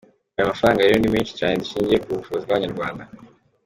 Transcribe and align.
Ayo 0.35 0.45
mafaranga 0.51 0.85
rero 0.85 0.97
ni 1.01 1.09
menshi 1.13 1.37
cyane 1.39 1.59
dushingiye 1.61 2.01
ku 2.03 2.17
bushobozi 2.19 2.43
bw’abanyarwanda. 2.45 3.03